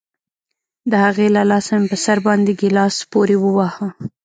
[0.91, 3.87] د هغې له لاسه مې په سر باندې گيلاس پورې وواهه.